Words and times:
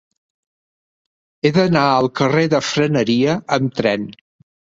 He 1.43 1.51
d'anar 1.57 1.83
al 1.99 2.09
carrer 2.21 2.47
de 2.55 2.63
Freneria 2.69 3.37
amb 3.59 3.79
tren. 3.83 4.11